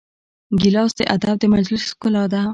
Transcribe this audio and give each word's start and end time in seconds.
ګیلاس 0.61 0.91
د 0.97 1.01
ادب 1.15 1.35
د 1.39 1.43
مجلس 1.53 1.81
ښکلا 1.89 2.23
ده. 2.31 2.41